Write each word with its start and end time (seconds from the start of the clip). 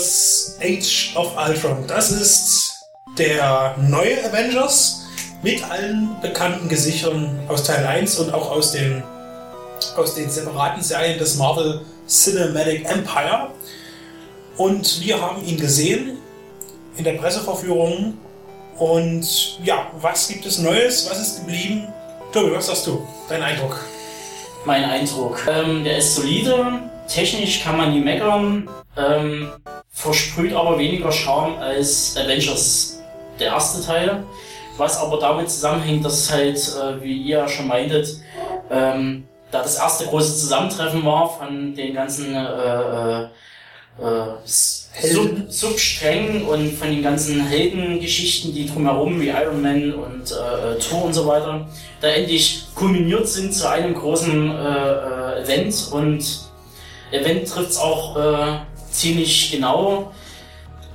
Avengers 0.00 0.56
Age 0.62 1.12
of 1.14 1.36
Ultron. 1.36 1.86
Das 1.86 2.10
ist 2.10 2.72
der 3.18 3.76
neue 3.78 4.24
Avengers 4.24 5.06
mit 5.42 5.62
allen 5.70 6.16
bekannten 6.22 6.68
Gesichtern 6.68 7.38
aus 7.48 7.64
Teil 7.64 7.86
1 7.86 8.18
und 8.18 8.32
auch 8.32 8.50
aus 8.50 8.72
den, 8.72 9.02
aus 9.96 10.14
den 10.14 10.30
separaten 10.30 10.82
Serien 10.82 11.18
des 11.18 11.36
Marvel 11.36 11.82
Cinematic 12.08 12.88
Empire. 12.90 13.48
Und 14.56 15.02
wir 15.02 15.20
haben 15.20 15.44
ihn 15.44 15.58
gesehen 15.58 16.18
in 16.96 17.04
der 17.04 17.14
Presseverführung. 17.14 18.16
Und 18.78 19.58
ja, 19.62 19.90
was 20.00 20.28
gibt 20.28 20.46
es 20.46 20.58
Neues? 20.58 21.10
Was 21.10 21.20
ist 21.20 21.40
geblieben? 21.40 21.88
Tobi, 22.32 22.52
was 22.54 22.66
sagst 22.66 22.86
du? 22.86 23.06
Dein 23.28 23.42
Eindruck? 23.42 23.84
Mein 24.64 24.84
Eindruck. 24.84 25.46
Ähm, 25.46 25.84
der 25.84 25.98
ist 25.98 26.14
solide. 26.14 26.80
Technisch 27.06 27.62
kann 27.62 27.76
man 27.76 27.92
nie 27.92 28.00
meckern. 28.00 28.68
Ähm, 28.96 29.50
versprüht 29.90 30.52
aber 30.52 30.78
weniger 30.78 31.12
Charme 31.12 31.58
als 31.58 32.16
Avengers, 32.16 33.00
der 33.38 33.48
erste 33.48 33.84
Teil. 33.84 34.24
Was 34.76 34.96
aber 34.96 35.18
damit 35.18 35.50
zusammenhängt, 35.50 36.04
dass 36.04 36.30
halt, 36.30 36.56
äh, 36.56 37.02
wie 37.02 37.22
ihr 37.22 37.38
ja 37.38 37.48
schon 37.48 37.66
meintet, 37.66 38.16
ähm, 38.70 39.26
da 39.50 39.62
das 39.62 39.76
erste 39.76 40.06
große 40.06 40.36
Zusammentreffen 40.36 41.04
war 41.04 41.28
von 41.28 41.74
den 41.74 41.92
ganzen 41.92 42.34
äh, 42.34 42.38
äh, 42.38 43.22
äh, 44.00 44.36
Sub 44.44 45.30
Substrängen 45.48 46.44
und 46.46 46.72
von 46.72 46.88
den 46.88 47.02
ganzen 47.02 47.46
Heldengeschichten, 47.46 48.54
die 48.54 48.66
drumherum 48.66 49.20
wie 49.20 49.28
Iron 49.28 49.60
Man 49.60 49.92
und 49.92 50.32
äh, 50.32 50.78
Thor 50.78 51.04
und 51.04 51.12
so 51.12 51.26
weiter, 51.26 51.68
da 52.00 52.08
endlich 52.08 52.64
kulminiert 52.74 53.28
sind 53.28 53.52
zu 53.52 53.68
einem 53.68 53.94
großen 53.94 54.50
äh, 54.50 54.62
äh, 54.62 55.42
Event 55.42 55.90
und 55.92 56.24
Event 57.10 57.48
trifft 57.48 57.70
es 57.70 57.78
auch 57.78 58.16
äh, 58.16 58.58
ziemlich 58.90 59.50
genau. 59.50 60.12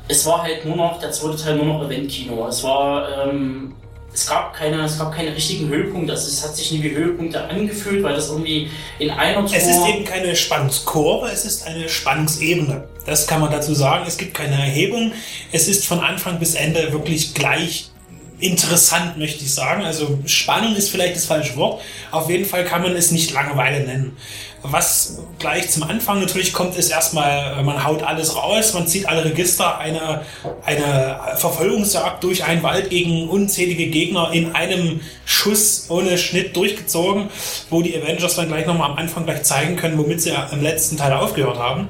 Es 0.07 0.25
war 0.25 0.43
halt 0.43 0.65
nur 0.65 0.75
noch, 0.75 0.99
der 0.99 1.11
zweite 1.11 1.37
Teil 1.41 1.55
nur 1.55 1.65
noch 1.65 1.85
Eventkino. 1.85 2.47
Es 2.47 2.63
war, 2.63 3.27
ähm, 3.27 3.73
es 4.13 4.27
gab 4.27 4.53
keine, 4.53 4.83
es 4.83 4.99
gab 4.99 5.13
keine 5.13 5.35
richtigen 5.35 5.67
Höhepunkte. 5.67 6.13
Also 6.13 6.27
es 6.27 6.43
hat 6.43 6.55
sich 6.55 6.71
nie 6.71 6.83
wie 6.83 6.91
Höhepunkte 6.91 7.43
angefühlt, 7.43 8.03
weil 8.03 8.15
das 8.15 8.29
irgendwie 8.29 8.69
in 8.99 9.09
einer 9.09 9.45
Tour... 9.45 9.55
Es 9.55 9.67
ist 9.67 9.87
eben 9.87 10.05
keine 10.05 10.35
Spannungskurve, 10.35 11.27
es 11.27 11.43
ist 11.43 11.65
eine 11.65 11.89
Spannungsebene. 11.89 12.87
Das 13.05 13.27
kann 13.27 13.41
man 13.41 13.51
dazu 13.51 13.73
sagen. 13.73 14.05
Es 14.07 14.17
gibt 14.17 14.33
keine 14.33 14.55
Erhebung. 14.55 15.11
Es 15.51 15.67
ist 15.67 15.85
von 15.85 15.99
Anfang 15.99 16.39
bis 16.39 16.55
Ende 16.55 16.91
wirklich 16.91 17.33
gleich 17.33 17.89
interessant, 18.39 19.17
möchte 19.17 19.43
ich 19.43 19.53
sagen. 19.53 19.83
Also 19.83 20.19
Spannung 20.25 20.75
ist 20.75 20.89
vielleicht 20.89 21.15
das 21.15 21.25
falsche 21.25 21.55
Wort. 21.55 21.81
Auf 22.11 22.29
jeden 22.29 22.45
Fall 22.45 22.65
kann 22.65 22.81
man 22.81 22.95
es 22.95 23.11
nicht 23.11 23.31
Langeweile 23.31 23.85
nennen. 23.85 24.17
Was 24.61 25.19
gleich 25.37 25.69
zum 25.69 25.83
Anfang 25.83 26.19
natürlich 26.19 26.51
kommt, 26.51 26.75
ist 26.75 26.89
erstmal, 26.89 27.61
man 27.63 27.83
haut 27.83 28.01
alles 28.01 28.35
raus, 28.35 28.73
man 28.73 28.87
zieht 28.87 29.07
alle 29.07 29.23
Register, 29.23 29.77
eine, 29.77 30.21
eine 30.65 31.19
Verfolgungsjagd 31.35 32.23
durch 32.23 32.43
einen 32.43 32.63
Wald 32.63 32.89
gegen 32.89 33.29
unzählige 33.29 33.87
Gegner 33.87 34.31
in 34.33 34.55
einem 34.55 35.01
Schuss 35.23 35.85
ohne 35.89 36.17
Schnitt 36.17 36.55
durchgezogen, 36.55 37.29
wo 37.69 37.83
die 37.83 37.95
Avengers 37.95 38.35
dann 38.35 38.47
gleich 38.47 38.65
nochmal 38.65 38.91
am 38.91 38.97
Anfang 38.97 39.25
gleich 39.25 39.43
zeigen 39.43 39.75
können, 39.75 39.99
womit 39.99 40.21
sie 40.21 40.33
im 40.51 40.61
letzten 40.61 40.97
Teil 40.97 41.13
aufgehört 41.13 41.59
haben. 41.59 41.87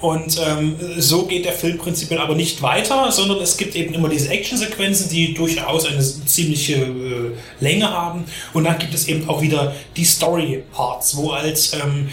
Und 0.00 0.40
ähm, 0.46 0.76
so 0.98 1.26
geht 1.26 1.44
der 1.44 1.52
Film 1.52 1.78
prinzipiell 1.78 2.20
aber 2.20 2.34
nicht 2.34 2.62
weiter, 2.62 3.10
sondern 3.10 3.40
es 3.40 3.56
gibt 3.56 3.74
eben 3.74 3.94
immer 3.94 4.08
diese 4.08 4.28
Actionsequenzen, 4.28 5.08
die 5.08 5.34
durchaus 5.34 5.86
eine 5.86 6.00
ziemliche 6.00 6.74
äh, 6.74 7.30
Länge 7.60 7.90
haben. 7.90 8.24
Und 8.52 8.64
dann 8.64 8.78
gibt 8.78 8.94
es 8.94 9.08
eben 9.08 9.28
auch 9.28 9.40
wieder 9.40 9.74
die 9.96 10.04
Story-Parts, 10.04 11.16
wo 11.16 11.30
als 11.30 11.72
ähm, 11.74 12.08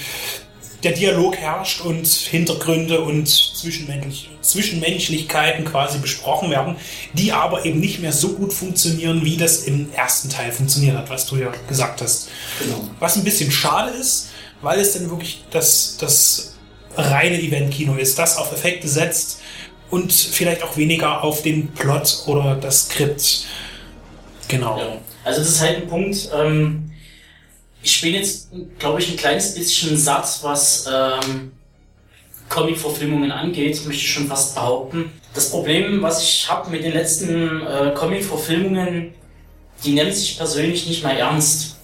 der 0.84 0.92
Dialog 0.94 1.38
herrscht 1.38 1.82
und 1.82 2.08
Hintergründe 2.08 3.02
und 3.02 3.28
Zwischenmenschlich 3.28 4.30
Zwischenmenschlichkeiten 4.42 5.66
quasi 5.66 6.00
besprochen 6.00 6.52
werden, 6.52 6.76
die 7.14 7.32
aber 7.32 7.66
eben 7.66 7.80
nicht 7.80 8.00
mehr 8.02 8.12
so 8.12 8.34
gut 8.34 8.52
funktionieren, 8.52 9.24
wie 9.24 9.38
das 9.38 9.64
im 9.64 9.92
ersten 9.94 10.30
Teil 10.30 10.52
funktioniert 10.52 10.98
hat, 10.98 11.10
was 11.10 11.26
du 11.26 11.38
ja 11.38 11.52
gesagt 11.68 12.02
hast. 12.02 12.30
Genau. 12.60 12.90
Was 13.00 13.16
ein 13.16 13.24
bisschen 13.24 13.52
schade 13.52 13.92
ist, 13.92 14.32
weil 14.62 14.80
es 14.80 14.94
dann 14.94 15.10
wirklich 15.10 15.44
das, 15.52 15.98
das 15.98 16.53
reine 16.96 17.40
Event-Kino 17.40 17.96
ist, 17.96 18.18
das 18.20 18.38
auf 18.38 18.52
Effekte 18.52 18.88
setzt 18.88 19.42
und 19.90 20.12
vielleicht 20.12 20.64
auch 20.64 20.76
weniger 20.78 21.24
auf 21.24 21.42
den 21.42 21.68
Plot 21.70 22.24
oder 22.28 22.56
das 22.56 22.86
Skript. 22.86 23.46
Genau. 24.48 24.78
Ja. 24.78 24.98
Also 25.24 25.40
das 25.40 25.50
ist 25.50 25.62
halt 25.62 25.78
ein 25.78 25.88
Punkt, 25.88 26.30
ähm, 26.36 26.92
ich 27.84 28.02
bin 28.02 28.14
jetzt, 28.14 28.50
glaube 28.80 29.02
ich, 29.02 29.12
ein 29.12 29.18
kleines 29.18 29.54
bisschen 29.56 29.98
satt, 29.98 30.40
was 30.42 30.88
ähm, 30.92 31.52
Comic-Verfilmungen 32.50 33.32
angeht, 33.32 33.86
möchte 33.86 34.02
ich 34.02 34.12
schon 34.12 34.28
fast 34.28 34.56
behaupten. 34.56 35.12
Das 35.34 35.50
Problem, 35.50 36.02
was 36.02 36.24
ich 36.24 36.50
habe 36.50 36.70
mit 36.70 36.84
den 36.84 36.94
letzten 36.94 37.62
äh, 37.62 37.92
Comic-Verfilmungen, 37.94 39.14
die 39.84 39.92
nehmen 39.92 40.14
sich 40.14 40.38
persönlich 40.38 40.88
nicht 40.88 41.04
mehr 41.04 41.18
ernst. 41.18 41.78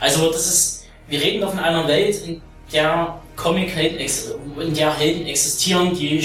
Also 0.00 0.30
das 0.32 0.46
ist, 0.46 0.84
wir 1.08 1.20
reden 1.20 1.42
doch 1.42 1.52
in 1.52 1.58
einer 1.58 1.86
Welt, 1.86 2.16
in 2.26 2.40
der 2.72 3.21
Comic-Helden, 3.42 3.98
in 4.60 4.74
der 4.74 4.96
Helden 4.96 5.26
existieren, 5.26 5.94
die 5.94 6.22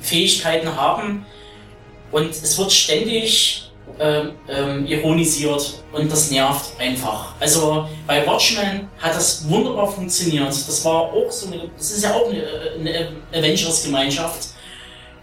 Fähigkeiten 0.00 0.74
haben 0.74 1.26
und 2.10 2.30
es 2.30 2.58
wird 2.58 2.72
ständig 2.72 3.70
ähm, 4.00 4.32
ähm, 4.48 4.86
ironisiert 4.86 5.82
und 5.92 6.10
das 6.10 6.30
nervt 6.30 6.78
einfach. 6.78 7.34
Also 7.40 7.88
bei 8.06 8.26
Watchmen 8.26 8.88
hat 8.98 9.14
das 9.14 9.48
wunderbar 9.48 9.90
funktioniert. 9.90 10.48
Das 10.48 10.84
war 10.84 11.02
auch 11.02 11.30
so 11.30 11.48
eine, 11.48 11.70
das 11.76 11.90
ist 11.90 12.04
ja 12.04 12.14
auch 12.14 12.28
eine, 12.30 12.44
eine 12.78 13.08
Avengers-Gemeinschaft. 13.32 14.50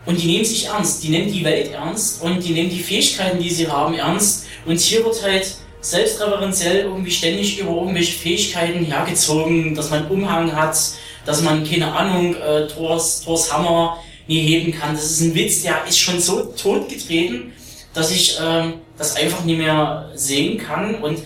Und 0.06 0.22
die 0.22 0.28
nehmen 0.28 0.46
sich 0.46 0.66
ernst, 0.66 1.04
die 1.04 1.10
nehmen 1.10 1.32
die 1.32 1.44
Welt 1.44 1.72
ernst 1.72 2.22
und 2.22 2.44
die 2.44 2.54
nehmen 2.54 2.70
die 2.70 2.80
Fähigkeiten, 2.80 3.40
die 3.40 3.50
sie 3.50 3.68
haben, 3.68 3.96
ernst. 3.96 4.46
Und 4.66 4.80
hier 4.80 5.04
wird 5.04 5.24
halt 5.24 5.56
selbstreferenziell 5.82 6.86
irgendwie 6.86 7.12
ständig 7.12 7.60
über 7.60 7.72
irgendwelche 7.72 8.18
Fähigkeiten 8.18 8.86
hergezogen, 8.86 9.74
dass 9.74 9.90
man 9.90 10.08
Umhang 10.08 10.56
hat, 10.56 10.78
dass 11.26 11.42
man, 11.42 11.68
keine 11.70 11.92
Ahnung, 11.92 12.36
äh, 12.36 12.68
Thors, 12.68 13.22
Thors 13.22 13.52
Hammer 13.52 13.98
nie 14.28 14.42
heben 14.42 14.72
kann. 14.72 14.96
Das 14.96 15.06
ist 15.06 15.22
ein 15.22 15.36
Witz, 15.36 15.64
der 15.64 15.86
ist 15.88 16.00
schon 16.00 16.20
so 16.20 16.44
totgetreten, 16.44 17.54
dass 17.94 18.12
ich 18.12 18.38
ähm, 18.42 18.76
das 18.98 19.16
einfach 19.16 19.44
nie 19.44 19.56
mehr 19.56 20.10
sehen 20.16 20.58
kann. 20.58 20.96
Und 20.96 21.20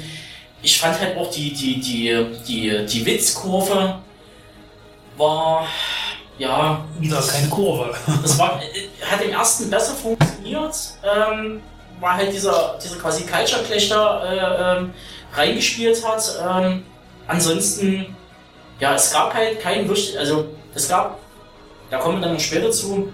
ich 0.62 0.78
fand 0.78 1.00
halt 1.00 1.18
auch 1.18 1.30
die, 1.32 1.54
die, 1.54 1.80
die, 1.80 2.26
die, 2.48 2.86
die 2.86 3.06
Witzkurve 3.06 4.00
war, 5.18 5.68
ja. 6.38 6.86
Wieder 7.00 7.22
keine 7.22 7.50
Kurve. 7.50 7.94
Das 8.22 8.38
war, 8.40 8.62
äh, 8.62 9.06
hat 9.06 9.22
im 9.22 9.31
ersten 9.31 9.70
besser 9.70 9.94
funktioniert. 9.94 10.76
Ähm, 11.04 11.62
war 12.00 12.16
halt 12.16 12.34
dieser, 12.34 12.80
dieser 12.84 12.96
quasi 12.98 13.26
Culture 13.26 13.62
Clash 13.64 13.90
da 13.90 14.24
äh, 14.24 14.78
ähm, 14.78 14.94
reingespielt 15.34 16.01
hat. 16.06 16.24
Ähm, 16.50 16.84
ansonsten, 17.28 18.16
ja, 18.80 18.96
es 18.96 19.12
gab 19.12 19.34
halt 19.34 19.60
keinen 19.60 19.88
wirklich, 19.88 20.18
also 20.18 20.46
es 20.74 20.88
gab, 20.88 21.20
da 21.90 21.98
kommen 21.98 22.20
wir 22.20 22.26
dann 22.28 22.34
noch 22.36 22.40
später 22.42 22.72
zu, 22.72 23.12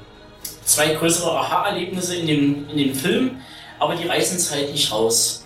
zwei 0.64 0.94
größere 0.96 1.32
Aha-Erlebnisse 1.32 2.16
in 2.16 2.28
dem, 2.28 2.70
in 2.70 2.78
dem 2.78 2.96
Film, 2.96 3.38
aber 3.80 3.96
die 3.96 4.08
reißen 4.08 4.38
es 4.38 4.52
halt 4.52 4.72
nicht 4.72 4.92
raus. 4.92 5.42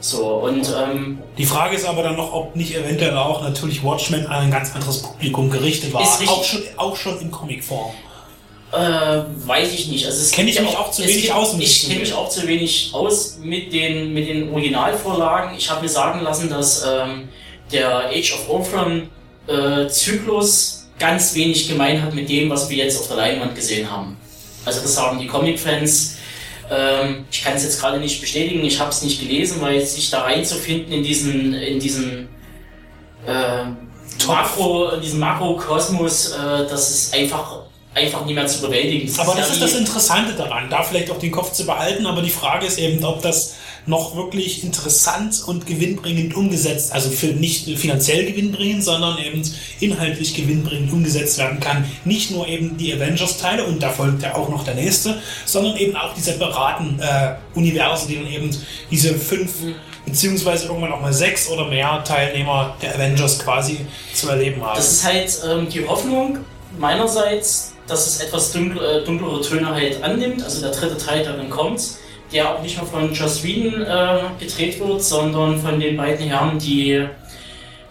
So, 0.00 0.26
und 0.34 0.68
ähm, 0.76 1.18
Die 1.38 1.46
Frage 1.46 1.76
ist 1.76 1.86
aber 1.86 2.02
dann 2.02 2.16
noch, 2.16 2.30
ob 2.32 2.54
nicht 2.56 2.74
eventuell 2.76 3.16
auch 3.16 3.42
natürlich 3.42 3.82
Watchmen 3.82 4.26
an 4.26 4.44
ein 4.44 4.50
ganz 4.50 4.74
anderes 4.74 5.00
Publikum 5.02 5.48
gerichtet 5.50 5.94
war. 5.94 6.02
Auch 6.02 6.44
schon, 6.44 6.62
auch 6.76 6.96
schon 6.96 7.18
in 7.20 7.30
Comicform. 7.30 7.92
Äh, 8.72 9.22
weiß 9.46 9.72
ich 9.72 9.88
nicht. 9.88 10.04
Also 10.04 10.18
es 10.20 10.30
Kenn 10.32 10.48
ich 10.48 10.60
mich 10.60 10.76
auch 10.76 10.90
zu 10.90 11.02
wenig 11.04 11.22
gibt- 11.22 11.34
aus, 11.34 11.54
ich 11.58 11.86
kenne 11.88 12.00
mich 12.00 12.12
auch 12.12 12.28
zu 12.28 12.46
wenig 12.46 12.90
aus 12.92 13.38
mit 13.40 13.72
den, 13.72 14.12
mit 14.12 14.28
den 14.28 14.50
Originalvorlagen. 14.52 15.56
Ich 15.56 15.70
habe 15.70 15.80
mir 15.82 15.88
sagen 15.88 16.20
lassen, 16.22 16.50
dass 16.50 16.84
ähm, 16.84 17.28
der 17.72 18.08
Age 18.10 18.34
of 18.34 18.48
Ultron 18.50 19.08
äh, 19.46 19.88
Zyklus 19.88 20.88
ganz 20.98 21.34
wenig 21.34 21.68
gemein 21.68 22.00
hat 22.02 22.14
mit 22.14 22.28
dem, 22.28 22.50
was 22.50 22.68
wir 22.68 22.76
jetzt 22.76 23.00
auf 23.00 23.08
der 23.08 23.16
Leinwand 23.16 23.54
gesehen 23.54 23.90
haben. 23.90 24.16
Also 24.64 24.80
das 24.80 24.94
sagen 24.94 25.18
die 25.18 25.26
Comic-Fans. 25.26 26.16
Ähm, 26.70 27.26
ich 27.30 27.44
kann 27.44 27.54
es 27.54 27.64
jetzt 27.64 27.80
gerade 27.80 27.98
nicht 27.98 28.20
bestätigen, 28.20 28.64
ich 28.64 28.80
habe 28.80 28.90
es 28.90 29.02
nicht 29.02 29.20
gelesen, 29.20 29.60
weil 29.60 29.84
sich 29.84 30.08
da 30.08 30.22
reinzufinden 30.22 30.92
in 30.92 31.02
diesen, 31.02 31.52
in 31.52 31.78
diesen 31.78 32.28
äh, 33.26 33.64
Makro, 34.26 34.90
in 34.90 35.02
diesem 35.02 35.18
Makrokosmos, 35.18 36.30
äh, 36.30 36.66
das 36.68 36.90
ist 36.90 37.14
einfach, 37.14 37.63
einfach 37.94 38.24
nicht 38.24 38.34
mehr 38.34 38.46
zu 38.46 38.60
bewältigen. 38.60 39.06
Das 39.06 39.18
Aber 39.20 39.38
das 39.38 39.48
ja 39.48 39.54
ist 39.54 39.62
das 39.62 39.74
Interessante 39.74 40.34
daran, 40.34 40.68
da 40.68 40.82
vielleicht 40.82 41.10
auch 41.10 41.18
den 41.18 41.30
Kopf 41.30 41.52
zu 41.52 41.64
behalten, 41.64 42.06
aber 42.06 42.22
die 42.22 42.30
Frage 42.30 42.66
ist 42.66 42.78
eben, 42.78 43.04
ob 43.04 43.22
das 43.22 43.54
noch 43.86 44.16
wirklich 44.16 44.64
interessant 44.64 45.42
und 45.46 45.66
gewinnbringend 45.66 46.34
umgesetzt, 46.34 46.92
also 46.92 47.10
für 47.10 47.26
nicht 47.26 47.68
finanziell 47.78 48.24
gewinnbringend, 48.24 48.82
sondern 48.82 49.18
eben 49.18 49.42
inhaltlich 49.80 50.34
gewinnbringend 50.34 50.90
umgesetzt 50.90 51.38
werden 51.38 51.60
kann. 51.60 51.84
Nicht 52.04 52.30
nur 52.30 52.48
eben 52.48 52.78
die 52.78 52.94
Avengers-Teile 52.94 53.64
und 53.64 53.82
da 53.82 53.90
folgt 53.90 54.22
ja 54.22 54.34
auch 54.34 54.48
noch 54.48 54.64
der 54.64 54.74
nächste, 54.74 55.20
sondern 55.44 55.76
eben 55.76 55.96
auch 55.96 56.14
die 56.14 56.22
separaten 56.22 56.98
äh, 56.98 57.34
Universen, 57.54 58.08
die 58.08 58.16
dann 58.16 58.26
eben 58.26 58.50
diese 58.90 59.14
fünf 59.14 59.52
beziehungsweise 60.06 60.66
irgendwann 60.66 60.92
auch 60.92 61.00
mal 61.00 61.12
sechs 61.12 61.48
oder 61.48 61.66
mehr 61.66 62.02
Teilnehmer 62.04 62.76
der 62.82 62.94
Avengers 62.94 63.38
quasi 63.38 63.86
zu 64.14 64.28
erleben 64.28 64.62
haben. 64.64 64.76
Das 64.76 64.92
ist 64.92 65.04
halt 65.04 65.38
ähm, 65.46 65.68
die 65.68 65.86
Hoffnung 65.86 66.38
meinerseits, 66.78 67.73
dass 67.86 68.06
es 68.06 68.20
etwas 68.20 68.52
dunkle, 68.52 69.00
äh, 69.00 69.04
dunklere 69.04 69.40
Töne 69.42 69.68
halt 69.68 70.02
annimmt. 70.02 70.42
Also 70.42 70.60
der 70.60 70.70
dritte 70.70 70.96
Teil, 70.96 71.24
dann 71.24 71.50
kommt, 71.50 71.82
der 72.32 72.50
auch 72.50 72.62
nicht 72.62 72.76
mehr 72.76 72.86
von 72.86 73.12
Joss 73.12 73.42
Whedon 73.42 73.82
äh, 73.82 74.20
gedreht 74.38 74.80
wird, 74.80 75.02
sondern 75.02 75.60
von 75.60 75.78
den 75.78 75.96
beiden 75.96 76.26
Herren, 76.26 76.58
die 76.58 77.06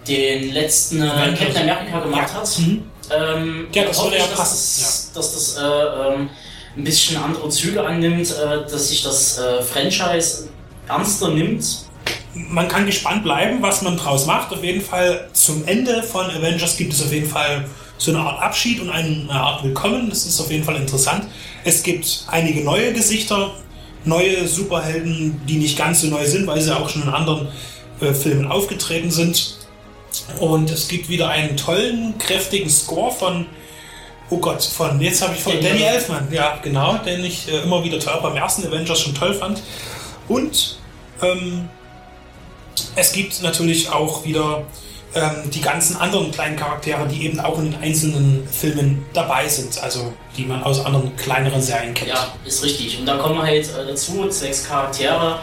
den 0.08 0.54
letzten 0.54 1.02
äh. 1.02 1.36
Captain 1.38 1.70
America 1.70 2.00
gemacht 2.00 2.34
hat. 2.34 2.60
Mhm. 2.60 2.84
Ähm, 3.12 3.68
Ja, 3.74 3.86
das 3.86 4.04
würde 4.04 4.18
ja 4.18 4.28
dass 4.28 4.36
passen, 4.36 4.82
Das, 4.82 5.12
Dass 5.14 5.34
das 5.34 5.58
äh, 5.58 6.14
ähm, 6.14 6.30
ein 6.76 6.84
bisschen 6.84 7.18
andere 7.18 7.50
Züge 7.50 7.86
annimmt, 7.86 8.32
äh, 8.32 8.70
dass 8.70 8.90
sich 8.90 9.04
das 9.04 9.38
äh, 9.38 9.62
Franchise 9.62 10.50
ernster 10.88 11.30
nimmt. 11.30 11.64
man 12.34 12.68
kann 12.68 12.86
gespannt 12.86 13.24
bleiben, 13.24 13.62
was 13.62 13.82
man 13.84 13.96
draus 13.96 14.26
macht. 14.26 14.52
Auf 14.52 14.64
jeden 14.64 14.82
Fall 14.82 15.30
zum 15.34 15.66
Ende 15.68 16.02
von 16.04 16.26
Avengers 16.26 16.78
gibt 16.78 16.94
es 16.94 17.02
auf 17.02 17.12
jeden 17.14 17.30
Fall 17.30 17.66
so 17.98 18.12
eine 18.12 18.20
Art 18.22 18.42
Abschied 18.42 18.82
und 18.82 18.90
eine 18.90 19.30
Art 19.30 19.64
Willkommen. 19.64 20.10
Das 20.10 20.26
ist 20.26 20.40
auf 20.40 20.52
jeden 20.52 20.64
Fall 20.64 20.76
interessant. 20.76 21.26
Es 21.64 21.84
gibt 21.84 22.26
einige 22.28 22.64
neue 22.64 22.94
Gesichter, 22.94 23.52
neue 24.06 24.48
Superhelden, 24.48 25.42
die 25.48 25.58
nicht 25.58 25.78
ganz 25.78 26.02
so 26.02 26.08
neu 26.08 26.26
sind, 26.26 26.48
weil 26.48 26.62
sie 26.62 26.76
auch 26.76 26.90
schon 26.90 27.04
in 27.04 27.10
anderen 27.10 27.48
äh, 28.02 28.14
Filmen 28.14 28.48
aufgetreten 28.48 29.12
sind. 29.12 29.58
Und 30.40 30.70
es 30.70 30.88
gibt 30.88 31.10
wieder 31.10 31.30
einen 31.30 31.58
tollen, 31.58 32.18
kräftigen 32.18 32.70
Score 32.70 33.12
von, 33.12 33.46
oh 34.30 34.38
Gott, 34.38 34.64
von, 34.64 35.00
jetzt 35.02 35.22
habe 35.22 35.34
ich 35.36 35.42
von 35.42 35.54
Danny 35.54 35.68
Danny 35.68 35.84
Elfman, 35.84 36.28
ja, 36.32 36.60
genau, 36.62 36.98
den 36.98 37.24
ich 37.24 37.48
äh, 37.48 37.62
immer 37.62 37.84
wieder 37.84 38.00
toll, 38.00 38.20
beim 38.22 38.36
ersten 38.36 38.66
Avengers 38.68 39.00
schon 39.02 39.16
toll 39.16 39.34
fand. 39.34 39.62
Und 40.28 40.78
ähm, 41.22 41.70
es 42.96 43.12
gibt 43.12 43.42
natürlich 43.42 43.90
auch 43.90 44.24
wieder 44.26 44.64
ähm, 45.16 45.50
die 45.52 45.62
ganzen 45.62 45.96
anderen 45.98 46.32
kleinen 46.32 46.56
Charaktere, 46.56 47.08
die 47.08 47.26
eben 47.26 47.40
auch 47.40 47.60
in 47.60 47.72
den 47.72 47.82
einzelnen 47.82 48.48
Filmen 48.48 49.06
dabei 49.14 49.48
sind, 49.48 49.82
also 49.84 50.12
die 50.36 50.46
man 50.46 50.64
aus 50.64 50.84
anderen 50.84 51.16
kleineren 51.16 51.62
Serien 51.62 51.94
kennt. 51.94 52.10
Ja, 52.10 52.34
ist 52.46 52.64
richtig. 52.64 53.00
Und 53.00 53.06
da 53.06 53.18
kommen 53.18 53.42
halt 53.42 53.66
äh, 53.66 53.86
dazu 53.88 54.30
sechs 54.30 54.68
Charaktere. 54.68 55.40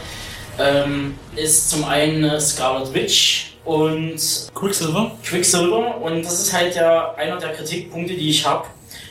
Ähm, 0.59 1.15
ist 1.37 1.71
zum 1.71 1.85
einen 1.85 2.25
äh, 2.25 2.41
Scarlet 2.41 2.93
Witch 2.93 3.53
und 3.65 4.19
Quicksilver? 4.55 5.13
Quicksilver. 5.25 6.01
Und 6.03 6.25
das 6.25 6.41
ist 6.41 6.53
halt 6.53 6.75
ja 6.75 7.15
einer 7.15 7.37
der 7.37 7.53
Kritikpunkte, 7.53 8.15
die 8.15 8.31
ich 8.31 8.45
habe. 8.45 8.67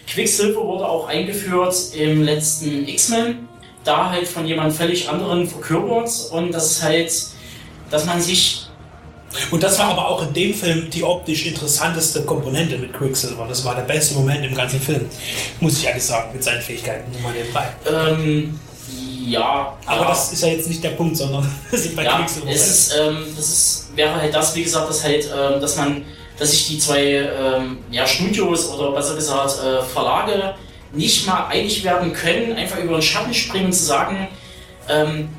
Quicksilver 0.07 0.61
wurde 0.61 0.85
auch 0.85 1.07
eingeführt 1.07 1.75
im 1.95 2.23
letzten 2.23 2.87
X-Men. 2.87 3.47
Da 3.85 4.09
halt 4.09 4.27
von 4.27 4.45
jemand 4.45 4.73
völlig 4.73 5.07
anderen 5.07 5.47
verkörpert. 5.47 6.11
Und 6.31 6.51
das 6.51 6.71
ist 6.71 6.83
halt, 6.83 7.13
dass 7.89 8.05
man 8.05 8.21
sich 8.21 8.68
Und 9.51 9.63
das 9.63 9.77
war 9.79 9.91
aber 9.91 10.07
auch 10.07 10.23
in 10.23 10.33
dem 10.33 10.53
Film 10.53 10.89
die 10.89 11.03
optisch 11.03 11.45
interessanteste 11.45 12.23
Komponente 12.23 12.77
mit 12.77 12.93
Quicksilver. 12.93 13.45
Das 13.47 13.63
war 13.63 13.75
der 13.75 13.83
beste 13.83 14.15
Moment 14.15 14.43
im 14.45 14.55
ganzen 14.55 14.81
Film, 14.81 15.05
muss 15.59 15.77
ich 15.77 15.85
ehrlich 15.85 16.03
sagen, 16.03 16.31
mit 16.33 16.43
seinen 16.43 16.61
Fähigkeiten. 16.61 17.11
Mal 17.21 17.33
nebenbei. 17.33 17.67
ähm, 17.87 18.59
ja, 19.25 19.77
Aber 19.85 20.01
ja. 20.01 20.07
das 20.07 20.33
ist 20.33 20.41
ja 20.41 20.49
jetzt 20.49 20.67
nicht 20.67 20.83
der 20.83 20.91
Punkt, 20.91 21.15
sondern 21.15 21.49
wir 21.69 21.79
sind 21.79 21.95
bei 21.95 22.03
ja, 22.03 22.17
Quicksilver. 22.17 22.49
es 22.49 22.67
ist, 22.67 22.95
ähm, 22.99 23.25
das 23.35 23.49
ist, 23.49 23.87
wäre 23.95 24.15
halt 24.15 24.33
das, 24.33 24.55
wie 24.55 24.63
gesagt, 24.63 24.89
dass 24.89 25.03
halt, 25.03 25.25
ähm, 25.25 25.61
dass 25.61 25.77
man, 25.77 26.03
dass 26.37 26.51
sich 26.51 26.67
die 26.67 26.79
zwei 26.79 27.03
ähm, 27.03 27.77
ja, 27.91 28.07
Studios 28.07 28.69
oder 28.69 28.91
besser 28.91 29.15
gesagt 29.15 29.59
äh, 29.63 29.83
Verlage 29.83 30.55
nicht 30.91 31.27
mal 31.27 31.47
einig 31.47 31.83
werden 31.83 32.11
können, 32.13 32.53
einfach 32.53 32.79
über 32.79 32.93
den 32.93 33.01
Schatten 33.03 33.33
springen 33.33 33.67
und 33.67 33.73
zu 33.73 33.83
sagen, 33.83 34.27
ähm, 34.89 35.29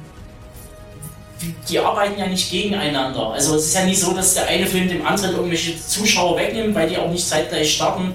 die- 1.43 1.55
die 1.69 1.79
arbeiten 1.79 2.19
ja 2.19 2.27
nicht 2.27 2.51
gegeneinander. 2.51 3.31
Also 3.33 3.57
es 3.57 3.67
ist 3.67 3.75
ja 3.75 3.85
nicht 3.85 4.01
so, 4.01 4.13
dass 4.13 4.35
der 4.35 4.47
eine 4.49 4.67
Film 4.67 4.89
dem 4.89 5.07
anderen 5.07 5.35
irgendwelche 5.37 5.73
Zuschauer 5.85 6.37
wegnimmt, 6.39 6.75
weil 6.75 6.89
die 6.89 6.97
auch 6.99 7.11
nicht 7.11 7.27
zeitgleich 7.27 7.75
starten. 7.75 8.13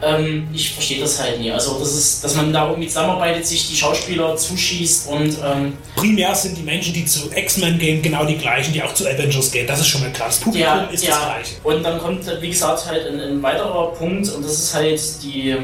Ähm, 0.00 0.46
ich 0.52 0.74
verstehe 0.74 1.00
das 1.00 1.20
halt 1.20 1.40
nie. 1.40 1.50
Also 1.50 1.76
das 1.80 1.92
ist, 1.92 2.22
dass 2.22 2.36
man 2.36 2.52
da 2.52 2.68
irgendwie 2.68 2.86
zusammenarbeitet, 2.86 3.44
sich 3.46 3.68
die 3.68 3.74
Schauspieler 3.74 4.36
zuschießt 4.36 5.08
und 5.08 5.36
ähm, 5.44 5.76
Primär 5.96 6.32
sind 6.36 6.56
die 6.56 6.62
Menschen, 6.62 6.92
die 6.94 7.04
zu 7.04 7.30
X-Men 7.34 7.78
gehen, 7.80 8.00
genau 8.00 8.24
die 8.24 8.36
gleichen, 8.36 8.72
die 8.72 8.80
auch 8.82 8.94
zu 8.94 9.04
Avengers 9.08 9.50
gehen. 9.50 9.66
Das 9.66 9.80
ist 9.80 9.88
schon 9.88 10.02
mal 10.02 10.12
klar. 10.12 10.28
Das 10.28 10.38
Publikum 10.38 10.68
Ja, 10.68 10.84
ist 10.84 11.02
ja. 11.02 11.10
das 11.10 11.18
gleiche. 11.24 11.54
Und 11.64 11.82
dann 11.82 11.98
kommt, 11.98 12.24
wie 12.40 12.48
gesagt, 12.48 12.86
halt 12.86 13.08
ein, 13.08 13.18
ein 13.18 13.42
weiterer 13.42 13.88
Punkt 13.94 14.28
und 14.30 14.44
das 14.44 14.52
ist 14.52 14.72
halt 14.74 15.00
die, 15.24 15.56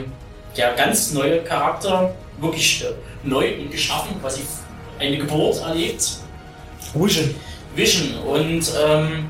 der 0.57 0.73
ganz 0.73 1.13
neue 1.13 1.39
Charakter, 1.45 2.13
wirklich 2.41 2.83
äh, 2.83 2.87
neu 3.23 3.53
und 3.61 3.71
geschaffen, 3.71 4.21
quasi 4.21 4.41
eine 4.99 5.17
Geburt 5.19 5.61
erlebt. 5.63 6.05
Vision. 6.95 7.35
Vision. 7.75 8.17
Und 8.25 8.71
ähm, 8.87 9.27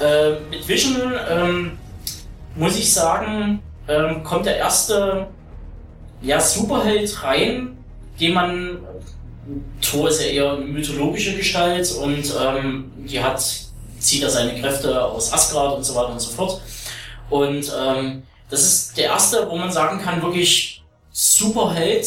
äh, 0.00 0.30
mit 0.50 0.66
Vision 0.66 1.12
ähm, 1.28 1.78
muss 2.56 2.76
ich 2.76 2.92
sagen, 2.92 3.62
ähm, 3.88 4.22
kommt 4.22 4.46
der 4.46 4.56
erste 4.56 5.26
ja, 6.20 6.40
Superheld 6.40 7.22
rein, 7.22 7.76
den 8.20 8.34
man. 8.34 8.78
Thor 9.80 10.08
ist 10.08 10.20
ja 10.20 10.28
eher 10.28 10.56
mythologische 10.56 11.36
Gestalt 11.36 11.92
und 12.00 12.32
ähm, 12.40 12.92
die 12.96 13.20
hat, 13.20 13.42
zieht 13.98 14.22
er 14.22 14.30
seine 14.30 14.60
Kräfte 14.60 15.02
aus 15.02 15.32
Asgard 15.32 15.78
und 15.78 15.82
so 15.82 15.96
weiter 15.96 16.12
und 16.12 16.20
so 16.20 16.30
fort. 16.30 16.62
Und 17.28 17.72
ähm, 17.76 18.22
das 18.48 18.62
ist 18.62 18.96
der 18.96 19.06
erste, 19.06 19.50
wo 19.50 19.56
man 19.56 19.72
sagen 19.72 20.00
kann, 20.00 20.22
wirklich 20.22 20.84
Superheld, 21.10 22.06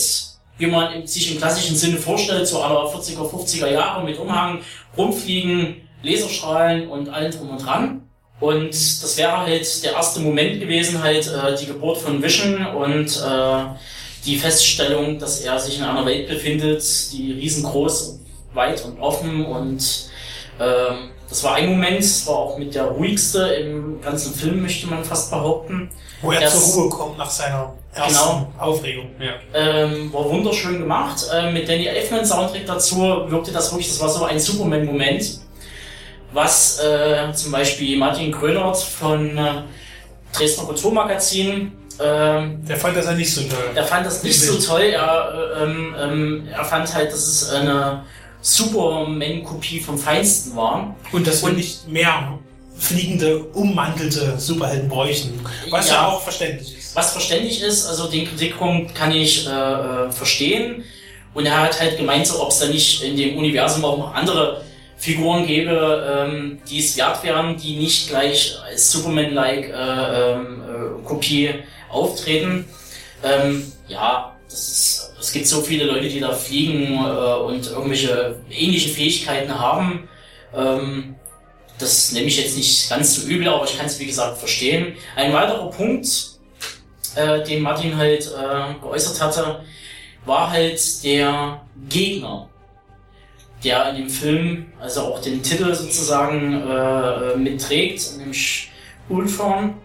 wie 0.57 0.68
man 0.68 1.06
sich 1.06 1.31
im 1.31 1.38
klassischen 1.38 1.75
Sinne 1.75 1.98
vorstellt, 1.98 2.48
so 2.48 2.62
aller 2.62 2.86
40er, 2.86 3.30
50er 3.30 3.72
Jahre 3.72 4.04
mit 4.04 4.18
Umhang, 4.18 4.60
rumfliegen, 4.98 5.81
Laserstrahlen 6.02 6.88
und 6.88 7.10
allem 7.10 7.32
drum 7.32 7.50
und 7.50 7.65
dran. 7.65 8.01
Und 8.39 8.70
das 8.70 9.18
wäre 9.18 9.38
halt 9.38 9.84
der 9.84 9.94
erste 9.94 10.20
Moment 10.20 10.60
gewesen, 10.60 11.01
halt 11.01 11.27
äh, 11.27 11.56
die 11.58 11.68
Geburt 11.68 11.98
von 11.98 12.22
Vision 12.22 12.65
und 12.65 13.08
äh, 13.08 13.65
die 14.25 14.38
Feststellung, 14.38 15.20
dass 15.20 15.41
er 15.41 15.60
sich 15.60 15.77
in 15.77 15.84
einer 15.84 16.06
Welt 16.06 16.27
befindet, 16.27 16.84
die 17.13 17.34
riesengroß, 17.34 18.20
weit 18.53 18.84
und 18.84 19.00
offen 19.00 19.46
und 19.46 20.10
ähm, 20.60 21.12
das 21.29 21.44
war 21.44 21.55
ein 21.55 21.70
Moment, 21.70 22.00
das 22.00 22.25
war 22.27 22.36
auch 22.36 22.58
mit 22.58 22.74
der 22.75 22.84
ruhigste 22.86 23.39
im 23.48 24.01
ganzen 24.01 24.34
Film, 24.34 24.62
möchte 24.62 24.88
man 24.88 25.03
fast 25.03 25.32
behaupten. 25.32 25.89
Wo 26.22 26.32
er 26.32 26.41
Das- 26.41 26.74
zur 26.74 26.84
Ruhe 26.84 26.89
kommt 26.89 27.17
nach 27.17 27.29
seiner 27.29 27.74
ersten 27.94 28.13
Genau. 28.13 28.51
Aufregung. 28.58 29.08
Ja. 29.20 29.34
Ähm, 29.53 30.12
war 30.13 30.29
wunderschön 30.29 30.79
gemacht. 30.79 31.25
Ähm, 31.34 31.53
mit 31.53 31.67
Danny 31.67 31.86
Elfman 31.88 32.25
Soundtrack 32.25 32.65
dazu 32.65 32.98
wirkte 33.27 33.51
das 33.51 33.72
wirklich, 33.72 33.88
das 33.89 34.00
war 34.01 34.10
so 34.10 34.24
ein 34.25 34.39
Superman-Moment, 34.39 35.39
was 36.34 36.79
äh, 36.79 37.32
zum 37.34 37.51
Beispiel 37.51 37.98
Martin 37.98 38.32
Grönert 38.32 38.77
von 38.77 39.38
äh, 39.38 39.51
Dresdner 40.34 40.65
Kulturmagazin, 40.65 41.72
ähm, 42.03 42.65
Der 42.67 42.75
fand 42.75 42.98
das 42.98 43.05
ja 43.05 43.13
nicht 43.13 43.34
so 43.34 43.41
toll. 43.44 43.72
er 43.74 43.84
fand 43.86 44.05
das 44.05 44.22
nicht 44.22 44.41
so 44.41 44.58
toll. 44.60 44.82
Er, 44.82 45.53
äh, 45.58 45.63
ähm, 45.63 45.96
ähm, 45.98 46.48
er 46.53 46.65
fand 46.65 46.94
halt, 46.94 47.10
dass 47.12 47.25
es 47.25 47.50
eine 47.51 48.03
Superman-Kopie 48.46 49.80
vom 49.80 49.98
Feinsten 49.98 50.56
war. 50.56 50.96
Und 51.12 51.25
dass 51.25 51.44
wir 51.44 51.52
nicht 51.52 51.88
mehr 51.88 52.38
fliegende, 52.78 53.40
ummantelte 53.40 54.38
Superhelden 54.38 54.88
bräuchten. 54.88 55.40
Was 55.70 55.88
ja, 55.88 55.96
Ja. 55.96 56.08
auch 56.10 56.22
verständlich 56.22 56.78
ist. 56.78 56.96
Was 56.96 57.12
verständlich 57.12 57.62
ist, 57.62 57.88
also 57.88 58.08
den 58.08 58.28
Kritikpunkt 58.28 58.94
kann 58.94 59.12
ich 59.12 59.48
äh, 59.48 59.50
äh, 59.50 60.12
verstehen. 60.12 60.84
Und 61.34 61.46
er 61.48 61.60
hat 61.62 61.80
halt 61.80 61.98
gemeint, 61.98 62.28
so, 62.28 62.42
ob 62.42 62.52
es 62.52 62.60
da 62.60 62.68
nicht 62.68 63.02
in 63.02 63.18
dem 63.18 63.38
Universum 63.38 63.84
auch 63.84 63.98
noch 63.98 64.14
andere 64.14 64.62
Figuren 64.98 65.46
gäbe, 65.48 66.25
ähm, 66.28 66.60
die 66.70 66.80
es 66.80 66.96
wert 66.98 67.24
wären, 67.24 67.58
die 67.58 67.78
nicht 67.78 68.10
gleich 68.10 68.56
als 68.66 68.92
Superman-like 68.92 69.70
äh, 69.70 70.34
ähm, 70.34 70.62
äh, 70.62 71.04
Kopie 71.08 71.50
auftreten. 71.90 72.66
Ähm, 73.24 73.72
ja, 73.88 74.35
ist, 74.55 75.13
es 75.19 75.31
gibt 75.31 75.47
so 75.47 75.62
viele 75.62 75.85
Leute, 75.85 76.07
die 76.09 76.19
da 76.19 76.33
fliegen 76.33 76.93
äh, 76.93 76.97
und 76.97 77.69
irgendwelche 77.69 78.39
ähnliche 78.50 78.89
Fähigkeiten 78.89 79.57
haben. 79.57 80.07
Ähm, 80.55 81.15
das 81.77 82.12
nehme 82.12 82.27
ich 82.27 82.38
jetzt 82.38 82.55
nicht 82.55 82.89
ganz 82.89 83.15
so 83.15 83.27
übel, 83.27 83.47
aber 83.50 83.65
ich 83.65 83.77
kann 83.77 83.85
es 83.85 84.00
wie 84.00 84.05
gesagt 84.05 84.38
verstehen. 84.38 84.95
Ein 85.15 85.33
weiterer 85.33 85.69
Punkt, 85.69 86.07
äh, 87.15 87.43
den 87.43 87.62
Martin 87.62 87.97
halt 87.97 88.25
äh, 88.27 88.81
geäußert 88.81 89.21
hatte, 89.21 89.63
war 90.25 90.51
halt 90.51 91.03
der 91.03 91.62
Gegner, 91.89 92.50
der 93.63 93.89
in 93.89 93.95
dem 93.97 94.09
Film, 94.09 94.71
also 94.79 95.01
auch 95.01 95.21
den 95.21 95.43
Titel 95.43 95.74
sozusagen 95.74 96.62
äh, 96.67 97.35
mitträgt, 97.35 98.17
nämlich 98.17 98.71
Ultron 99.09 99.75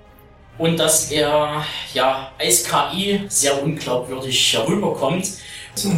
und 0.61 0.77
dass 0.77 1.11
er 1.11 1.65
ja 1.95 2.33
als 2.39 2.65
KI 2.65 3.23
sehr 3.29 3.63
unglaubwürdig 3.63 4.53
herüberkommt. 4.53 5.27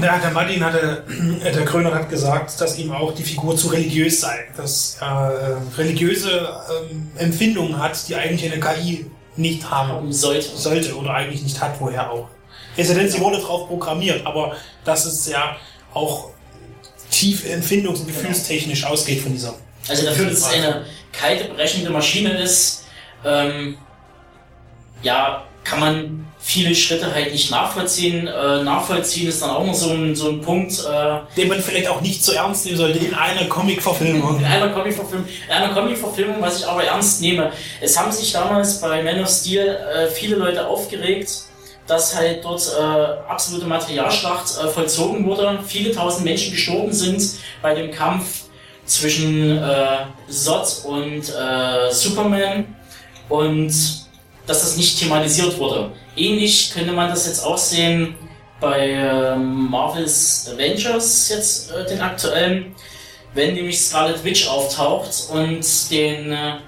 Der, 0.01 0.19
der 0.21 0.31
Martin 0.31 0.65
hatte, 0.65 1.05
äh, 1.43 1.51
der 1.51 1.65
Kröner 1.65 1.93
hat 1.93 2.09
gesagt, 2.09 2.61
dass 2.61 2.79
ihm 2.79 2.93
auch 2.93 3.13
die 3.13 3.25
Figur 3.25 3.57
zu 3.57 3.69
religiös 3.69 4.21
sei, 4.21 4.47
dass 4.57 4.99
er 5.01 5.59
äh, 5.75 5.77
religiöse 5.81 6.49
ähm, 6.91 7.11
Empfindungen 7.17 7.77
hat, 7.77 8.07
die 8.07 8.15
eigentlich 8.15 8.53
eine 8.53 8.61
KI 8.61 9.11
nicht 9.35 9.69
haben 9.69 10.13
Sollte. 10.13 10.49
sollte 10.55 10.95
oder 10.95 11.15
eigentlich 11.15 11.43
nicht 11.43 11.61
hat, 11.61 11.81
woher 11.81 12.13
auch. 12.13 12.29
Es 12.77 12.87
sei 12.87 12.95
denn, 12.95 13.11
sie 13.11 13.19
wurde 13.19 13.39
darauf 13.39 13.67
programmiert, 13.67 14.25
aber 14.25 14.55
dass 14.85 15.07
es 15.07 15.27
ja 15.29 15.57
auch 15.93 16.31
tief 17.11 17.45
empfindungs- 17.47 18.01
und 18.01 18.07
gefühlstechnisch 18.07 18.85
ausgeht 18.85 19.23
von 19.23 19.33
dieser. 19.33 19.55
Also 19.89 20.05
dafür, 20.05 20.27
dass 20.27 20.39
es 20.39 20.53
eine 20.53 20.87
kalte, 21.11 21.53
brechende 21.53 21.91
Maschine 21.91 22.41
ist, 22.41 22.85
ähm, 23.25 23.77
ja, 25.03 25.45
kann 25.65 25.81
man 25.81 26.27
viele 26.43 26.75
Schritte 26.75 27.15
halt 27.15 27.33
nicht 27.33 27.51
nachvollziehen. 27.51 28.27
Äh, 28.27 28.65
nachvollziehen 28.65 29.29
ist 29.29 29.43
dann 29.43 29.51
auch 29.51 29.65
noch 29.65 29.75
so 29.75 29.91
ein, 29.91 30.15
so 30.15 30.31
ein 30.31 30.41
Punkt. 30.41 30.73
Äh, 30.73 31.21
Den 31.37 31.49
man 31.49 31.61
vielleicht 31.61 31.89
auch 31.89 32.01
nicht 32.01 32.23
so 32.25 32.33
ernst 32.33 32.67
nehmen 32.67 32.79
sollte 32.79 32.99
in 32.99 33.15
einer 33.15 33.47
Comic-Verfilmung. 33.47 34.39
in 34.39 34.45
einer 34.45 34.71
Comic-Verfilmung, 34.71 35.27
in 35.47 35.53
einer 35.53 35.73
Comic-Verfilmung, 35.73 36.37
was 36.41 36.61
ich 36.61 36.67
aber 36.67 36.85
ernst 36.85 37.21
nehme. 37.21 37.53
Es 37.81 37.97
haben 37.99 38.11
sich 38.11 38.33
damals 38.33 38.81
bei 38.81 39.03
Man 39.03 39.23
of 39.23 39.29
Steel 39.29 39.67
äh, 39.69 40.09
viele 40.09 40.37
Leute 40.37 40.67
aufgeregt, 40.67 41.45
dass 41.87 42.17
halt 42.17 42.45
dort 42.45 42.69
äh, 42.77 43.31
absolute 43.31 43.67
Materialschlacht 43.67 44.59
äh, 44.59 44.69
vollzogen 44.69 45.25
wurde. 45.25 45.61
Viele 45.65 45.93
tausend 45.93 46.25
Menschen 46.25 46.53
gestorben 46.53 46.93
sind 46.93 47.23
bei 47.61 47.75
dem 47.75 47.93
Kampf 47.93 48.43
zwischen 48.85 49.59
äh, 49.63 50.07
Zod 50.29 50.85
und 50.85 51.23
äh, 51.29 51.93
Superman 51.93 52.75
und 53.29 54.02
dass 54.47 54.61
das 54.61 54.77
nicht 54.77 54.99
thematisiert 54.99 55.59
wurde. 55.59 55.93
Ähnlich 56.17 56.73
könnte 56.75 56.93
man 56.93 57.09
das 57.11 57.27
jetzt 57.27 57.45
auch 57.45 57.59
sehen 57.59 58.15
bei 58.61 58.91
äh, 58.91 59.37
Marvel's 59.37 60.49
Avengers, 60.53 61.29
jetzt 61.29 61.73
äh, 61.73 61.87
den 61.87 62.01
aktuellen, 62.01 62.75
wenn 63.35 63.55
nämlich 63.55 63.81
Scarlet 63.81 64.23
Witch 64.25 64.47
auftaucht 64.47 65.29
und 65.31 65.91
den 65.91 66.33
äh, 66.33 66.59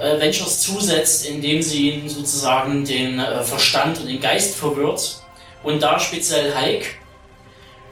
Avengers 0.00 0.60
zusetzt, 0.60 1.26
indem 1.26 1.62
sie 1.62 1.90
ihnen 1.90 2.08
sozusagen 2.08 2.84
den 2.84 3.18
äh, 3.18 3.42
Verstand 3.42 4.00
und 4.00 4.08
den 4.08 4.20
Geist 4.20 4.56
verwirrt 4.56 5.22
und 5.62 5.82
da 5.82 5.98
speziell 5.98 6.54
Hulk 6.54 6.84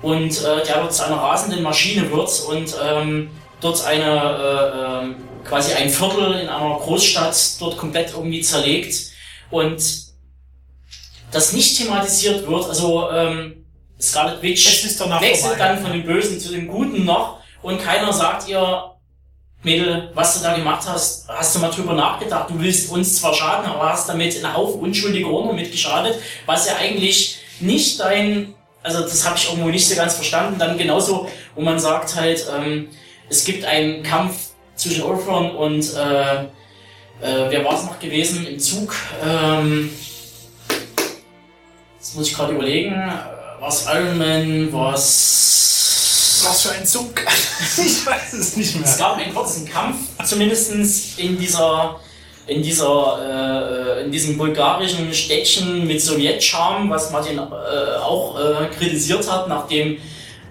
und 0.02 0.30
äh, 0.42 0.64
der 0.64 0.80
dort 0.80 0.94
zu 0.94 1.04
einer 1.04 1.16
rasenden 1.16 1.62
Maschine 1.62 2.10
wird 2.10 2.30
und 2.48 2.74
ähm, 2.82 3.30
dort 3.60 3.84
eine 3.84 4.04
äh, 4.04 5.04
ähm, 5.04 5.16
quasi 5.48 5.72
ein 5.72 5.90
Viertel 5.90 6.34
in 6.34 6.48
einer 6.48 6.78
Großstadt 6.78 7.60
dort 7.60 7.76
komplett 7.76 8.12
irgendwie 8.12 8.40
zerlegt 8.40 9.10
und 9.50 9.82
das 11.30 11.52
nicht 11.52 11.76
thematisiert 11.76 12.46
wird, 12.46 12.68
also 12.68 13.10
ähm, 13.10 13.64
Scarlet 14.00 14.42
Witch 14.42 14.66
wechselt 14.66 15.58
dann 15.58 15.82
von 15.82 15.92
dem 15.92 16.04
Bösen 16.04 16.38
zu 16.38 16.52
dem 16.52 16.68
Guten 16.68 17.04
noch 17.04 17.40
und 17.62 17.82
keiner 17.82 18.12
sagt 18.12 18.48
ihr, 18.48 18.94
Mädel, 19.62 20.10
was 20.14 20.38
du 20.38 20.44
da 20.44 20.54
gemacht 20.54 20.86
hast, 20.86 21.28
hast 21.28 21.56
du 21.56 21.58
mal 21.58 21.70
drüber 21.70 21.92
nachgedacht. 21.92 22.48
Du 22.48 22.60
willst 22.60 22.90
uns 22.92 23.16
zwar 23.16 23.34
schaden, 23.34 23.68
aber 23.68 23.90
hast 23.90 24.08
damit 24.08 24.36
einen 24.36 24.56
Haufen 24.56 24.80
unschuldiger 24.80 25.28
Hunde 25.28 25.52
mitgeschadet, 25.52 26.16
was 26.46 26.68
ja 26.68 26.76
eigentlich 26.76 27.40
nicht 27.58 27.98
dein, 27.98 28.54
also 28.84 29.00
das 29.00 29.26
habe 29.26 29.36
ich 29.36 29.48
irgendwo 29.48 29.68
nicht 29.68 29.88
so 29.88 29.96
ganz 29.96 30.14
verstanden. 30.14 30.60
Dann 30.60 30.78
genauso, 30.78 31.28
wo 31.56 31.60
man 31.60 31.80
sagt 31.80 32.14
halt, 32.14 32.46
ähm, 32.56 32.88
es 33.28 33.44
gibt 33.44 33.64
einen 33.64 34.04
Kampf 34.04 34.47
zwischen 34.78 35.02
Ultron 35.02 35.50
und 35.50 35.94
äh, 35.94 36.44
äh, 37.20 37.50
wer 37.50 37.64
war 37.64 37.74
es 37.74 37.84
noch 37.84 37.98
gewesen 37.98 38.46
im 38.46 38.58
Zug? 38.58 38.94
Ähm, 39.22 39.90
jetzt 41.98 42.16
muss 42.16 42.28
ich 42.28 42.34
gerade 42.34 42.54
überlegen, 42.54 42.92
äh, 42.92 43.60
war 43.60 43.68
es 43.68 43.86
Iron 43.92 44.16
Man, 44.16 44.72
war 44.72 44.94
es 44.94 46.44
Was 46.46 46.62
für 46.62 46.72
ein 46.72 46.86
Zug? 46.86 47.20
ich 47.76 48.06
weiß 48.06 48.32
es 48.34 48.56
nicht 48.56 48.76
mehr. 48.76 48.84
es 48.84 48.96
gab 48.96 49.18
einen 49.18 49.34
kurzen 49.34 49.68
Kampf, 49.68 49.98
zumindest 50.24 50.70
in 51.18 51.36
dieser, 51.36 51.98
in 52.46 52.62
dieser, 52.62 53.98
äh, 53.98 54.04
in 54.04 54.12
diesem 54.12 54.38
bulgarischen 54.38 55.12
Städtchen 55.12 55.88
mit 55.88 56.00
Sowjetscham, 56.00 56.88
was 56.88 57.10
Martin 57.10 57.38
äh, 57.38 57.40
auch 57.40 58.38
äh, 58.38 58.66
kritisiert 58.68 59.28
hat, 59.28 59.48
nachdem 59.48 59.98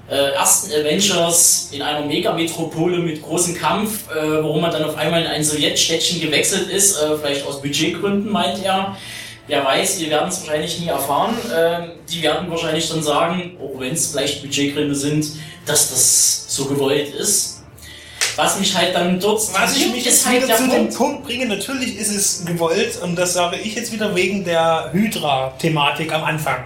äh, 0.10 0.32
ersten 0.32 0.72
Avengers 0.72 1.70
in 1.72 1.82
einer 1.82 2.06
Megametropole 2.06 3.00
mit 3.00 3.22
großem 3.22 3.56
Kampf, 3.56 4.10
äh, 4.10 4.42
warum 4.42 4.62
man 4.62 4.72
dann 4.72 4.86
auf 4.86 4.96
einmal 4.96 5.22
in 5.22 5.28
ein 5.28 5.44
Sowjetstädtchen 5.44 6.22
gewechselt 6.22 6.70
ist, 6.70 6.98
äh, 6.98 7.18
vielleicht 7.18 7.46
aus 7.46 7.62
Budgetgründen, 7.62 8.32
meint 8.32 8.64
er. 8.64 8.96
Wer 9.48 9.64
weiß, 9.64 10.00
wir 10.00 10.10
werden 10.10 10.30
es 10.30 10.42
wahrscheinlich 10.42 10.80
nie 10.80 10.88
erfahren. 10.88 11.36
Ähm, 11.56 11.92
die 12.10 12.22
werden 12.22 12.50
wahrscheinlich 12.50 12.90
dann 12.90 13.02
sagen, 13.02 13.58
auch 13.62 13.80
wenn 13.80 13.94
es 13.94 14.12
vielleicht 14.12 14.42
Budgetgründe 14.42 14.96
sind, 14.96 15.26
dass 15.66 15.90
das 15.90 16.46
so 16.48 16.66
gewollt 16.66 17.14
ist. 17.14 17.64
Was 18.36 18.60
mich 18.60 18.76
halt 18.76 18.94
dann 18.94 19.20
dort 19.20 19.42
Was 19.54 19.76
ich 19.76 19.92
mich 19.92 20.06
jetzt 20.06 20.26
halt 20.26 20.44
zu 20.44 20.68
dem 20.68 20.70
Punkt. 20.70 20.96
Punkt 20.96 21.24
bringe, 21.24 21.48
natürlich 21.48 21.98
ist 21.98 22.14
es 22.14 22.46
gewollt 22.46 23.02
und 23.02 23.16
das 23.16 23.34
sage 23.34 23.58
ich 23.58 23.76
jetzt 23.76 23.92
wieder 23.92 24.16
wegen 24.16 24.44
der 24.44 24.90
Hydra-Thematik 24.92 26.14
am 26.14 26.24
Anfang. 26.24 26.66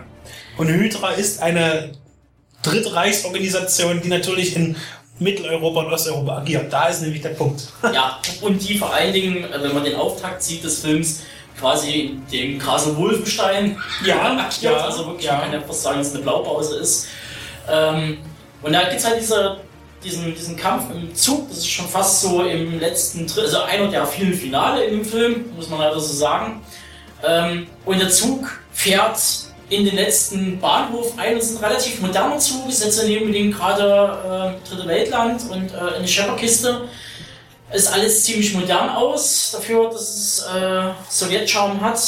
Und 0.58 0.68
Hydra 0.68 1.12
ist 1.12 1.42
eine 1.42 1.92
Drittreichsorganisation, 2.64 4.02
die 4.02 4.10
natürlich 4.10 4.56
in 4.56 4.76
Mitteleuropa 5.20 5.82
und 5.82 5.94
Osteuropa 5.94 6.38
agiert. 6.38 6.72
Da 6.72 6.88
ist 6.88 7.02
nämlich 7.02 7.22
der 7.22 7.30
Punkt. 7.30 7.64
Ja, 7.94 8.20
und 8.42 8.68
die 8.68 8.78
vor 8.78 8.94
allen 8.94 9.14
Dingen, 9.14 9.44
äh, 9.44 9.62
wenn 9.62 9.74
man 9.74 9.84
den 9.84 9.96
Auftakt 9.96 10.42
sieht 10.42 10.64
des 10.64 10.80
Films, 10.80 11.22
quasi 11.60 11.92
in 11.92 12.28
dem 12.32 12.60
Castle 12.60 12.98
Wolfenstein 12.98 13.78
Ja, 14.04 14.32
agiert. 14.48 14.62
ja, 14.64 14.78
also 14.78 15.06
wirklich, 15.06 15.26
ja. 15.28 15.34
man 15.34 15.44
kann 15.44 15.54
ja 15.54 15.62
fast 15.62 15.84
sagen, 15.84 15.98
dass 16.00 16.08
es 16.08 16.16
eine 16.16 16.24
Blaupause 16.24 16.78
ist. 16.80 17.08
Ähm, 17.70 18.18
und 18.64 18.74
da 18.74 18.82
gibt 18.84 18.96
es 18.96 19.06
halt 19.06 19.20
diese, 19.22 19.58
diesen, 20.04 20.34
diesen 20.34 20.56
Kampf 20.56 20.92
im 20.92 21.14
Zug, 21.14 21.50
das 21.50 21.60
ist 21.60 21.70
schon 21.70 21.88
fast 21.88 22.22
so 22.22 22.44
im 22.44 22.80
letzten 22.80 23.28
Drittel, 23.28 23.46
also 23.46 23.62
einer 23.62 23.88
der 23.88 24.06
vielen 24.08 24.34
Finale 24.34 24.86
in 24.86 24.98
dem 24.98 25.06
Film, 25.06 25.46
muss 25.56 25.70
man 25.70 25.80
leider 25.80 26.00
so 26.00 26.14
sagen. 26.14 26.62
Ähm, 27.24 27.68
und 27.86 28.00
der 28.00 28.10
Zug 28.10 28.50
fährt 28.72 29.20
in 29.72 29.86
den 29.86 29.96
letzten 29.96 30.60
Bahnhof 30.60 31.14
ein. 31.18 31.36
Das 31.36 31.50
ist 31.50 31.58
ein 31.58 31.66
relativ 31.66 32.02
moderner 32.02 32.38
Zug, 32.38 32.68
ist 32.70 32.84
jetzt 32.84 33.04
nicht 33.04 33.22
unbedingt 33.22 33.56
gerade 33.56 34.60
äh, 34.64 34.70
Dritte 34.70 34.88
Weltland 34.88 35.42
und 35.50 35.74
äh, 35.74 35.96
eine 35.96 36.08
Schepperkiste. 36.08 36.90
Ist 37.72 37.92
alles 37.92 38.26
ziemlich 38.26 38.54
modern 38.54 38.90
aus, 38.90 39.52
dafür, 39.54 39.90
dass 39.90 40.10
es 40.10 40.46
äh, 40.54 40.90
Sowjetschaum 41.10 41.80
hat. 41.80 42.02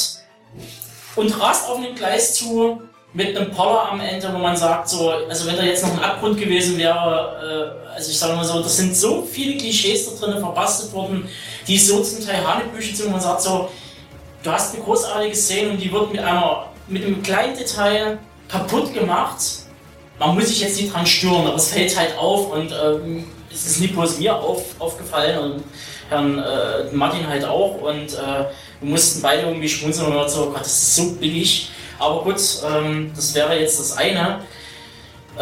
Und 1.15 1.39
rast 1.39 1.69
auf 1.69 1.77
einem 1.77 1.95
Gleis 1.95 2.35
zu 2.35 2.81
mit 3.13 3.37
einem 3.37 3.51
Poller 3.51 3.91
am 3.91 4.01
Ende, 4.01 4.33
wo 4.33 4.39
man 4.39 4.57
sagt, 4.57 4.89
so, 4.89 5.11
also 5.11 5.45
wenn 5.47 5.55
da 5.55 5.63
jetzt 5.63 5.83
noch 5.83 5.93
ein 5.93 6.03
Abgrund 6.03 6.37
gewesen 6.37 6.77
wäre, 6.77 7.79
äh, 7.87 7.95
also 7.95 8.11
ich 8.11 8.17
sage 8.17 8.35
mal 8.35 8.43
so, 8.43 8.61
das 8.61 8.75
sind 8.75 8.95
so 8.95 9.21
viele 9.21 9.55
Klischees 9.55 10.09
da 10.09 10.25
drinnen 10.25 10.39
verbastelt 10.39 10.91
worden, 10.93 11.29
die 11.67 11.77
so 11.77 12.01
zum 12.01 12.25
Teil 12.25 12.45
Hanebüchen 12.45 12.95
sind, 12.95 13.07
wo 13.07 13.11
man 13.11 13.21
sagt 13.21 13.41
so, 13.41 13.69
du 14.41 14.51
hast 14.51 14.73
eine 14.73 14.83
großartige 14.83 15.35
Szene 15.35 15.69
und 15.69 15.77
die 15.77 15.91
wird 15.91 16.11
mit 16.11 16.21
einer, 16.21 16.72
mit 16.87 17.03
einem 17.03 17.21
kleinen 17.23 17.57
Detail 17.57 18.19
kaputt 18.47 18.93
gemacht. 18.93 19.39
Man 20.19 20.35
muss 20.35 20.47
sich 20.47 20.61
jetzt 20.61 20.79
nicht 20.79 20.93
dran 20.93 21.05
stören, 21.05 21.47
aber 21.47 21.55
es 21.55 21.69
fällt 21.69 21.97
halt 21.97 22.17
auf 22.17 22.51
und 22.51 22.71
ähm, 22.71 23.25
es 23.51 23.65
ist 23.65 23.81
nicht 23.81 23.93
bloß 23.93 24.19
mir 24.19 24.35
auf, 24.35 24.63
aufgefallen 24.79 25.37
und 25.39 25.63
Herrn 26.09 26.39
äh, 26.39 26.91
Martin 26.91 27.27
halt 27.27 27.45
auch 27.45 27.81
und 27.81 28.13
äh, 28.13 28.45
wir 28.81 28.89
mussten 28.89 29.21
beide 29.21 29.43
irgendwie 29.43 29.69
schmunzeln 29.69 30.15
und 30.15 30.29
so, 30.29 30.43
oh 30.43 30.51
Gott, 30.51 30.61
das 30.61 30.67
ist 30.71 30.95
so 30.95 31.11
billig. 31.13 31.69
Aber 31.99 32.23
gut, 32.23 32.39
ähm, 32.69 33.11
das 33.15 33.33
wäre 33.33 33.57
jetzt 33.59 33.79
das 33.79 33.97
eine. 33.97 34.39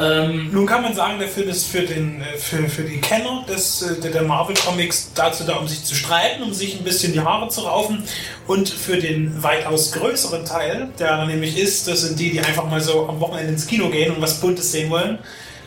Ähm, 0.01 0.49
Nun 0.51 0.65
kann 0.65 0.81
man 0.81 0.95
sagen, 0.95 1.19
der 1.19 1.27
Film 1.27 1.49
ist 1.49 1.67
für, 1.67 1.81
den, 1.81 2.21
äh, 2.21 2.37
für, 2.37 2.67
für 2.67 2.83
die 2.83 2.99
Kenner 2.99 3.45
des, 3.47 3.81
äh, 3.81 4.11
der 4.11 4.23
Marvel 4.23 4.55
Comics 4.55 5.11
dazu 5.13 5.43
da, 5.43 5.57
um 5.57 5.67
sich 5.67 5.83
zu 5.83 5.95
streiten, 5.95 6.43
um 6.43 6.53
sich 6.53 6.77
ein 6.77 6.83
bisschen 6.83 7.13
die 7.13 7.19
Haare 7.19 7.49
zu 7.49 7.61
raufen. 7.61 8.03
Und 8.47 8.69
für 8.69 8.97
den 8.97 9.41
weitaus 9.43 9.91
größeren 9.91 10.45
Teil, 10.45 10.89
der 10.97 11.25
nämlich 11.25 11.57
ist, 11.57 11.87
das 11.87 12.01
sind 12.01 12.19
die, 12.19 12.31
die 12.31 12.39
einfach 12.39 12.67
mal 12.69 12.81
so 12.81 13.07
am 13.07 13.19
Wochenende 13.19 13.53
ins 13.53 13.67
Kino 13.67 13.89
gehen 13.89 14.13
und 14.15 14.21
was 14.21 14.41
Buntes 14.41 14.71
sehen 14.71 14.89
wollen, 14.89 15.19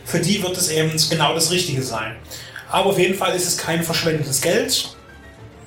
für 0.05 0.21
die 0.21 0.43
wird 0.43 0.57
es 0.57 0.71
eben 0.71 0.93
genau 1.11 1.35
das 1.35 1.51
Richtige 1.51 1.83
sein. 1.83 2.17
Aber 2.71 2.91
auf 2.91 2.99
jeden 2.99 3.15
Fall 3.15 3.35
ist 3.35 3.47
es 3.47 3.57
kein 3.57 3.83
verschwendetes 3.83 4.41
Geld. 4.41 4.97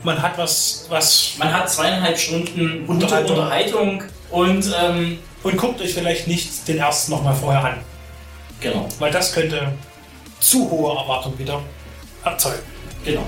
Man 0.04 0.22
hat 0.22 0.38
was, 0.38 0.86
was 0.90 1.34
man 1.40 1.52
hat 1.54 1.72
zweieinhalb 1.72 2.18
Stunden 2.20 2.86
Unterhaltung. 2.86 3.38
Unterhaltung 3.38 4.04
und 4.30 4.72
ähm, 4.80 5.20
und 5.44 5.58
guckt 5.58 5.82
euch 5.82 5.94
vielleicht 5.94 6.28
nicht 6.28 6.68
den 6.68 6.78
ersten 6.78 7.12
nochmal 7.12 7.36
vorher 7.36 7.64
an, 7.64 7.78
genau, 8.60 8.88
weil 9.00 9.12
das 9.12 9.34
könnte 9.34 9.74
zu 10.40 10.70
hohe 10.70 10.96
Erwartungen 10.98 11.38
wieder 11.40 11.62
erzeugen. 12.24 12.64
genau. 13.04 13.26